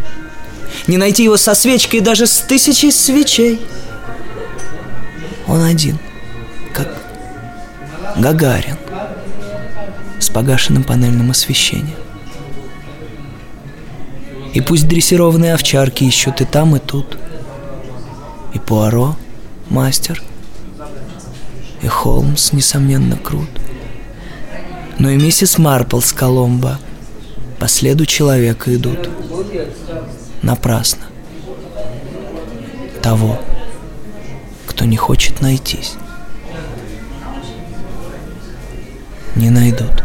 [0.87, 3.61] Не найти его со свечкой даже с тысячей свечей.
[5.47, 5.99] Он один,
[6.79, 6.89] как
[8.17, 8.77] Гагарин,
[10.21, 11.97] с погашенным панельным освещением.
[14.55, 17.19] И пусть дрессированные овчарки ищут и там, и тут.
[18.55, 19.17] И Пуаро,
[19.69, 20.23] мастер,
[21.83, 23.51] и Холмс, несомненно, крут.
[24.99, 26.79] Но и миссис Марпл с Коломбо
[27.59, 29.11] по следу человека идут.
[30.43, 31.03] Напрасно.
[33.03, 33.39] Того,
[34.67, 35.95] кто не хочет найтись.
[39.39, 40.03] Не найдут.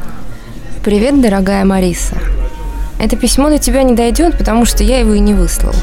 [0.84, 2.18] Привет, дорогая Мариса.
[3.00, 5.74] Это письмо до тебя не дойдет, потому что я его и не выслал.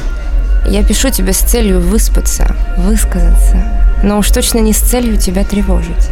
[0.65, 3.61] Я пишу тебе с целью выспаться, высказаться,
[4.03, 6.09] но уж точно не с целью тебя тревожить.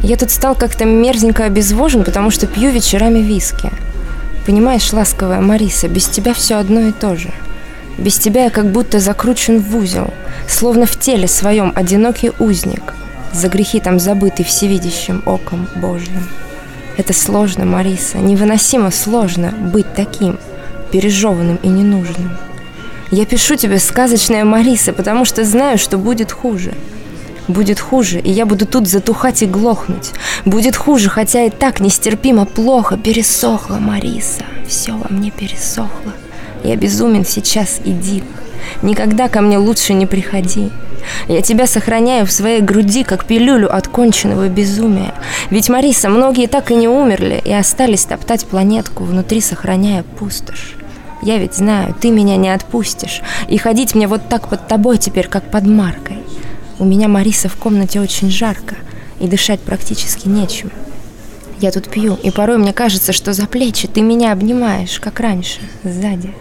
[0.00, 3.70] Я тут стал как-то мерзенько обезвожен, потому что пью вечерами виски.
[4.46, 7.30] Понимаешь, ласковая Мариса, без тебя все одно и то же.
[7.98, 10.14] Без тебя я как будто закручен в узел,
[10.48, 12.94] словно в теле своем одинокий узник,
[13.34, 16.26] за грехи там забытый всевидящим оком Божьим.
[16.96, 20.38] Это сложно, Мариса, невыносимо сложно быть таким,
[20.92, 22.36] пережеванным и ненужным.
[23.10, 26.74] Я пишу тебе сказочная Мариса, потому что знаю, что будет хуже.
[27.46, 30.12] Будет хуже, и я буду тут затухать и глохнуть.
[30.44, 32.96] Будет хуже, хотя и так нестерпимо плохо.
[32.96, 34.44] Пересохла, Мариса.
[34.66, 36.12] Все во мне пересохло.
[36.62, 38.24] Я безумен сейчас и дик.
[38.82, 40.70] Никогда ко мне лучше не приходи.
[41.28, 45.14] Я тебя сохраняю в своей груди, как пилюлю от конченного безумия.
[45.50, 50.76] Ведь, Мариса, многие так и не умерли и остались топтать планетку, внутри сохраняя пустошь.
[51.22, 53.22] Я ведь знаю, ты меня не отпустишь.
[53.48, 56.18] И ходить мне вот так под тобой теперь, как под маркой.
[56.78, 58.76] У меня, Мариса, в комнате очень жарко,
[59.20, 60.70] и дышать практически нечем.
[61.60, 65.60] Я тут пью, и порой мне кажется, что за плечи ты меня обнимаешь, как раньше,
[65.82, 66.34] сзади.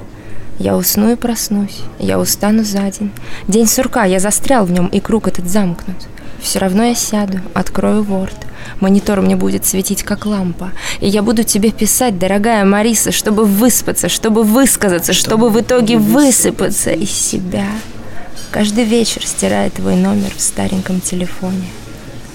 [0.60, 3.12] Я усну и проснусь, я устану за день.
[3.48, 5.98] День сурка, я застрял в нем, и круг этот замкнут.
[6.42, 8.36] Все равно я сяду, открою Word.
[8.80, 10.72] Монитор мне будет светить, как лампа.
[11.00, 16.92] И я буду тебе писать, дорогая Мариса, чтобы выспаться, чтобы высказаться, чтобы в итоге высыпаться
[16.92, 17.66] из себя.
[18.52, 21.66] Каждый вечер стирая твой номер в стареньком телефоне.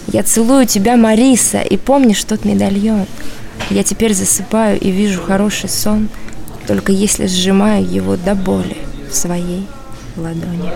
[0.08, 3.06] Я целую тебя, Мариса, и помнишь тот медальон.
[3.70, 6.08] Я теперь засыпаю и вижу хороший сон,
[6.68, 8.76] только если сжимаю его до боли
[9.10, 9.66] в своей
[10.18, 10.70] ладони.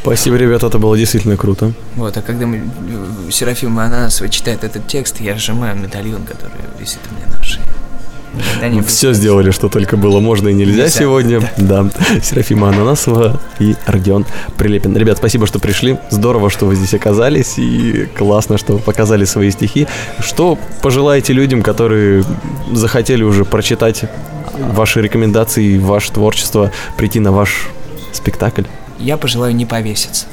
[0.00, 1.72] Спасибо, ребята, это было действительно круто.
[1.96, 2.62] Вот, а когда мы,
[3.30, 7.62] Серафима Ананасова читает этот текст, я сжимаю медальон, который висит у меня на шее.
[8.62, 11.40] Они все сделали, что только было можно и нельзя, нельзя сегодня.
[11.56, 11.84] Да.
[11.84, 12.20] да.
[12.22, 14.26] Серафима Ананасова и Родион
[14.56, 14.96] Прилепин.
[14.96, 15.98] Ребят, спасибо, что пришли.
[16.10, 17.58] Здорово, что вы здесь оказались.
[17.58, 19.86] И классно, что вы показали свои стихи.
[20.20, 22.24] Что пожелаете людям, которые
[22.72, 24.04] захотели уже прочитать
[24.58, 27.68] ваши рекомендации, ваше творчество, прийти на ваш
[28.12, 28.64] спектакль?
[28.98, 30.26] Я пожелаю не повеситься.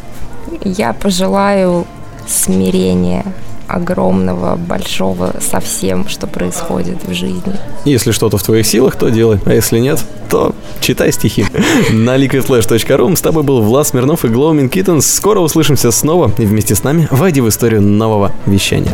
[0.64, 1.86] Я пожелаю
[2.28, 3.26] смирения
[3.68, 7.54] огромного, большого со всем, что происходит в жизни.
[7.86, 11.46] Если что-то в твоих силах, то делай, а если нет, то читай стихи.
[11.92, 15.02] На liquidflash.ru с тобой был Влад Смирнов и Glowing Kittens.
[15.02, 18.92] Скоро услышимся снова и вместе с нами войди в историю нового вещания.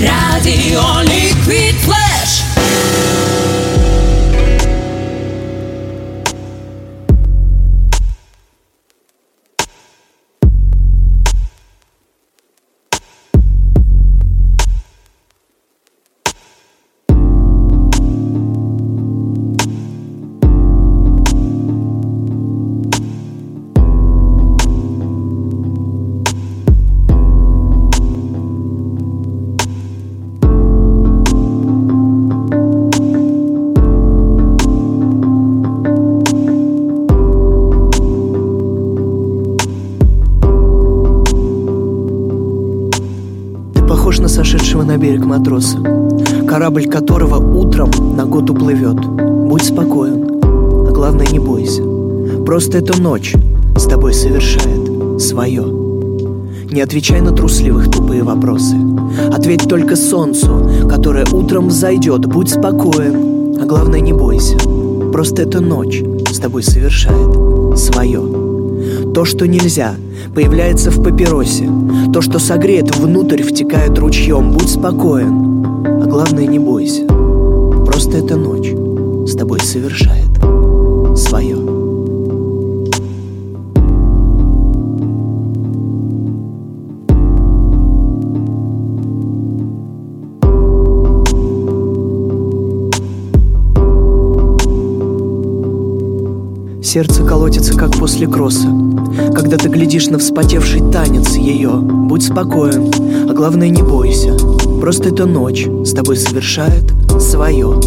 [0.00, 2.05] Радио Liquid Flash.
[45.14, 45.78] Матроса,
[46.48, 48.96] корабль которого утром на год уплывет.
[48.96, 51.82] Будь спокоен, а главное не бойся.
[52.44, 53.34] Просто эту ночь
[53.76, 55.64] с тобой совершает свое.
[56.72, 58.76] Не отвечай на трусливых тупые вопросы.
[59.32, 62.26] Ответь только солнцу, которое утром взойдет.
[62.26, 64.58] Будь спокоен, а главное не бойся.
[65.12, 68.20] Просто эта ночь с тобой совершает свое.
[69.14, 69.94] То, что нельзя,
[70.34, 71.68] появляется в папиросе.
[72.12, 74.52] То, что согреет внутрь, втекает ручьем.
[74.52, 75.64] Будь спокоен,
[76.02, 77.04] а главное не бойся.
[77.86, 78.72] Просто эта ночь
[79.28, 80.28] с тобой совершает
[81.16, 81.56] свое.
[96.82, 98.68] Сердце колотится, как после кросса
[99.34, 102.90] Когда ты глядишь на вспотевший танец ее Будь спокоен,
[103.28, 104.36] а главное не бойся.
[104.80, 107.80] Просто эта ночь с тобой совершает свое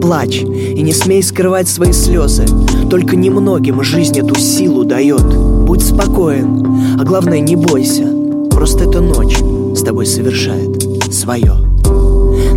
[0.00, 2.46] Плачь и не смей скрывать свои слезы
[2.90, 5.24] Только немногим жизнь эту силу дает
[5.64, 8.06] Будь спокоен, а главное не бойся.
[8.50, 9.38] Просто эта ночь
[9.76, 11.67] с тобой совершает свое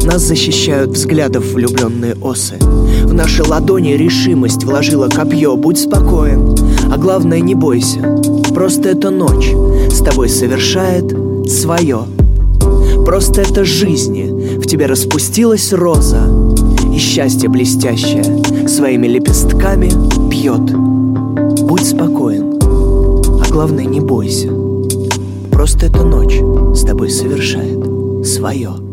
[0.06, 2.58] нас защищают взглядов влюбленные осы.
[3.04, 5.56] В наши ладони решимость вложила копье.
[5.56, 6.56] Будь спокоен,
[6.92, 8.20] а главное не бойся.
[8.54, 9.52] Просто эта ночь
[9.92, 11.16] с тобой совершает
[11.48, 12.02] свое.
[13.06, 16.22] Просто это жизни в тебе распустилась роза
[16.94, 19.90] И счастье блестящее своими лепестками
[20.30, 20.62] пьет.
[21.62, 22.60] Будь спокоен,
[23.42, 24.50] а главное не бойся.
[25.52, 26.40] Просто эта ночь
[26.76, 28.91] с тобой совершает свое.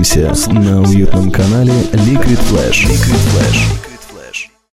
[0.00, 2.86] Услышимся на уютном канале Liquid Flash.
[2.86, 3.79] Liquid Flash.